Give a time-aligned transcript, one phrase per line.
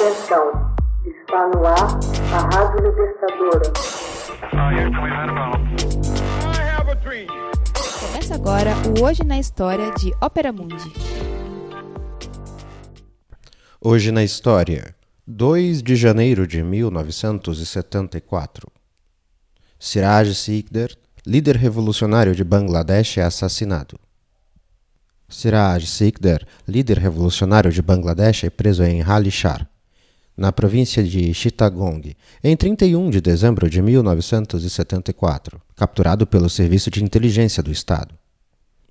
[0.00, 0.46] Atenção,
[1.04, 1.98] está no ar
[2.32, 3.72] a Rádio Libertadora.
[7.98, 10.92] Começa agora o Hoje na História de Ópera Mundi.
[13.80, 14.94] Hoje na História,
[15.26, 18.70] 2 de janeiro de 1974.
[19.80, 20.96] Siraj Sikder,
[21.26, 23.98] líder revolucionário de Bangladesh, é assassinado.
[25.28, 29.68] Siraj Sikder, líder revolucionário de Bangladesh, é preso em Halishar,
[30.38, 37.60] na província de Chittagong, em 31 de dezembro de 1974, capturado pelo Serviço de Inteligência
[37.60, 38.14] do Estado.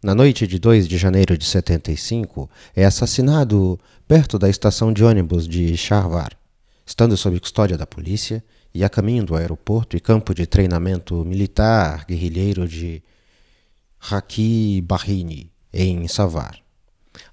[0.03, 5.47] Na noite de 2 de janeiro de 75, é assassinado perto da estação de ônibus
[5.47, 6.31] de Sharwar,
[6.85, 8.43] estando sob custódia da polícia
[8.73, 13.01] e a caminho do aeroporto e campo de treinamento militar guerrilheiro de
[14.11, 16.66] Haki Bahini, em Savar.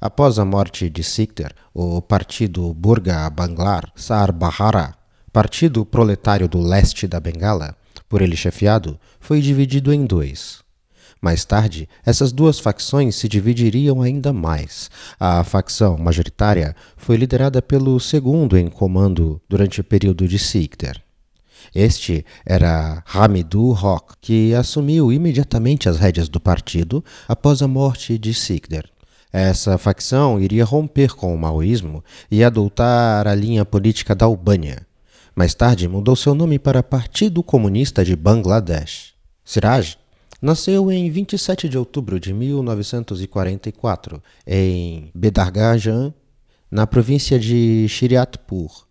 [0.00, 4.94] Após a morte de Sikder, o partido Burga Banglar Sar Bahara,
[5.32, 7.76] partido proletário do leste da Bengala,
[8.08, 10.62] por ele chefiado, foi dividido em dois.
[11.20, 14.90] Mais tarde, essas duas facções se dividiriam ainda mais.
[15.18, 21.02] A facção majoritária foi liderada pelo segundo em comando durante o período de Sikder.
[21.74, 28.34] Este era Hamidou Rock, que assumiu imediatamente as rédeas do partido após a morte de
[28.34, 28.93] Sikder.
[29.36, 34.86] Essa facção iria romper com o maoísmo e adotar a linha política da Albânia.
[35.34, 39.12] Mais tarde mudou seu nome para Partido Comunista de Bangladesh.
[39.44, 39.98] Siraj
[40.40, 46.14] nasceu em 27 de outubro de 1944 em Bedargajan,
[46.70, 48.86] na província de Shiriatpur,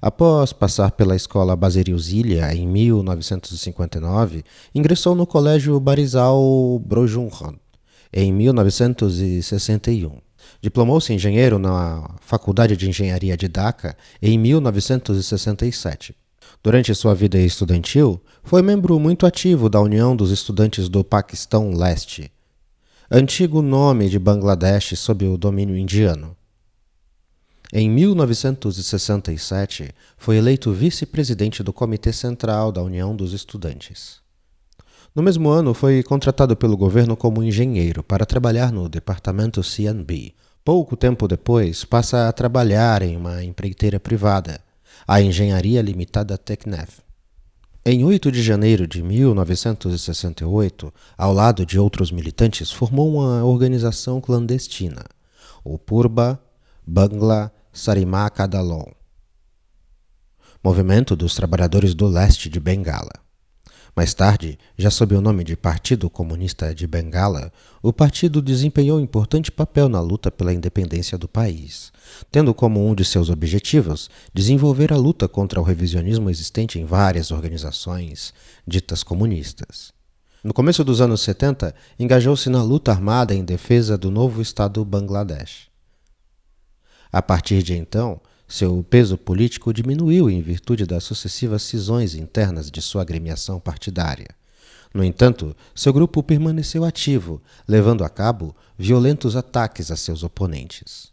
[0.00, 7.56] Após passar pela escola Baserilzilha em 1959, ingressou no Colégio Barizal Brojunhan
[8.12, 10.18] em 1961.
[10.60, 16.14] Diplomou-se engenheiro na Faculdade de Engenharia de Dhaka em 1967.
[16.62, 22.30] Durante sua vida estudantil, foi membro muito ativo da União dos Estudantes do Paquistão Leste,
[23.10, 26.36] antigo nome de Bangladesh sob o domínio indiano.
[27.72, 34.20] Em 1967, foi eleito vice-presidente do Comitê Central da União dos Estudantes.
[35.12, 40.34] No mesmo ano, foi contratado pelo governo como engenheiro para trabalhar no departamento CNB.
[40.64, 44.60] Pouco tempo depois, passa a trabalhar em uma empreiteira privada,
[45.08, 47.00] a Engenharia Limitada Tecnef.
[47.84, 55.04] Em 8 de janeiro de 1968, ao lado de outros militantes, formou uma organização clandestina,
[55.64, 56.40] o Purba
[56.86, 58.86] Bangla Sarimá Kadalon,
[60.62, 63.29] Movimento dos Trabalhadores do Leste de Bengala.
[63.94, 67.52] Mais tarde, já sob o nome de Partido Comunista de Bengala,
[67.82, 71.92] o partido desempenhou importante papel na luta pela independência do país,
[72.30, 77.30] tendo como um de seus objetivos desenvolver a luta contra o revisionismo existente em várias
[77.30, 78.32] organizações
[78.66, 79.92] ditas comunistas.
[80.42, 85.68] No começo dos anos 70, engajou-se na luta armada em defesa do novo Estado Bangladesh.
[87.12, 92.82] A partir de então, seu peso político diminuiu em virtude das sucessivas cisões internas de
[92.82, 94.26] sua agremiação partidária.
[94.92, 101.12] No entanto, seu grupo permaneceu ativo, levando a cabo violentos ataques a seus oponentes.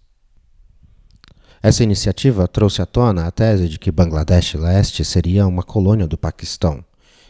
[1.61, 6.17] Essa iniciativa trouxe à tona a tese de que Bangladesh Leste seria uma colônia do
[6.17, 6.83] Paquistão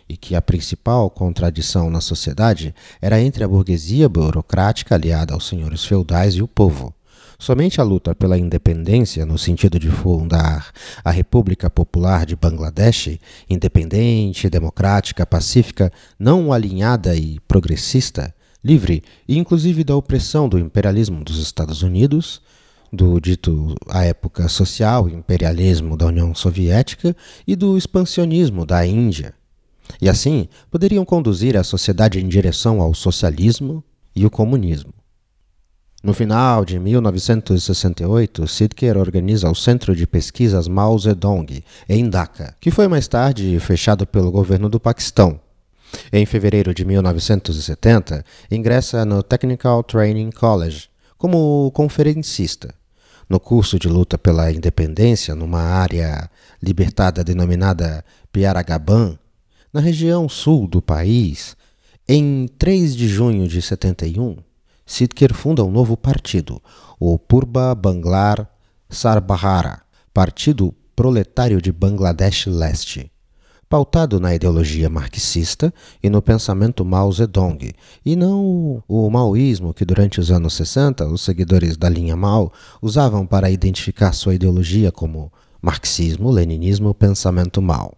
[0.07, 5.83] e que a principal contradição na sociedade era entre a burguesia burocrática aliada aos senhores
[5.83, 6.93] feudais e o povo.
[7.39, 10.71] Somente a luta pela independência, no sentido de fundar
[11.03, 18.33] a República Popular de Bangladesh, independente, democrática, pacífica, não alinhada e progressista,
[18.63, 22.41] livre e inclusive da opressão do imperialismo dos Estados Unidos,
[22.91, 27.15] do dito à época social imperialismo da União Soviética
[27.45, 29.33] e do expansionismo da Índia.
[30.01, 33.83] E assim poderiam conduzir a sociedade em direção ao socialismo
[34.15, 34.96] e o comunismo.
[36.07, 42.71] No final de 1968, Sidker organiza o Centro de Pesquisas Mao Zedong, em Dhaka, que
[42.71, 45.37] foi mais tarde fechado pelo governo do Paquistão.
[46.09, 50.87] Em fevereiro de 1970, ingressa no Technical Training College
[51.17, 52.73] como conferencista.
[53.27, 56.31] No curso de luta pela independência, numa área
[56.63, 58.01] libertada denominada
[58.31, 59.19] Piaragaban,
[59.73, 61.57] na região sul do país,
[62.07, 64.37] em 3 de junho de 71,
[64.87, 66.61] Sidker funda um novo partido,
[66.97, 68.49] o Purba Banglar
[68.89, 69.81] Sarbahara,
[70.13, 73.11] Partido Proletário de Bangladesh Leste,
[73.67, 77.73] pautado na ideologia marxista e no pensamento Mao Zedong,
[78.05, 82.51] e não o maoísmo que durante os anos 60 os seguidores da linha Mao
[82.81, 85.31] usavam para identificar sua ideologia como
[85.61, 87.97] Marxismo, Leninismo, pensamento mal.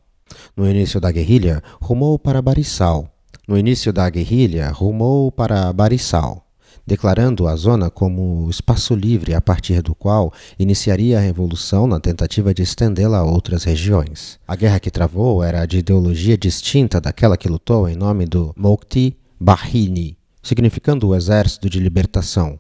[0.58, 3.08] No início da guerrilha, rumou para Barissal.
[3.48, 6.49] No início da guerrilha, rumou para Barissal,
[6.90, 12.52] declarando a zona como espaço livre a partir do qual iniciaria a revolução na tentativa
[12.52, 14.40] de estendê-la a outras regiões.
[14.48, 19.16] A guerra que travou era de ideologia distinta daquela que lutou em nome do Mokti
[19.40, 22.60] Bahini, significando o Exército de Libertação,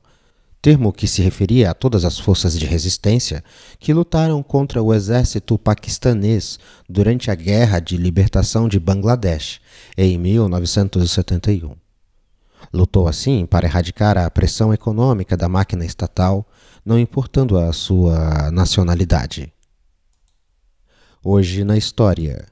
[0.61, 3.43] termo que se referia a todas as forças de resistência
[3.79, 9.59] que lutaram contra o exército paquistanês durante a Guerra de Libertação de Bangladesh
[9.97, 11.78] em 1971.
[12.71, 16.47] Lutou assim para erradicar a pressão econômica da máquina estatal,
[16.85, 19.51] não importando a sua nacionalidade.
[21.23, 22.47] Hoje na História.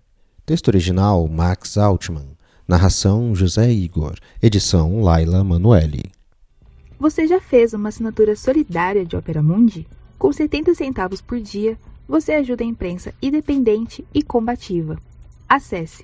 [0.46, 2.36] Texto original Max Altman.
[2.68, 4.16] Narração José Igor.
[4.42, 6.12] Edição Laila Manuelle.
[7.00, 9.88] Você já fez uma assinatura solidária de Opera Mundi?
[10.18, 11.78] Com 70 centavos por dia,
[12.08, 14.98] você ajuda a imprensa independente e combativa.
[15.48, 16.04] Acesse